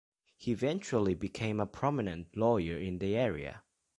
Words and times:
He 0.35 0.51
eventually 0.51 1.13
became 1.13 1.59
a 1.59 1.67
prominent 1.67 2.35
lawyer 2.35 2.75
in 2.75 2.97
the 2.97 3.15
area. 3.15 3.61